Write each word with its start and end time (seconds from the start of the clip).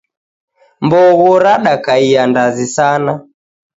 Mbogho 0.81 1.27
radakaia 1.43 2.23
ndazi 2.27 2.67
sana 2.67 3.13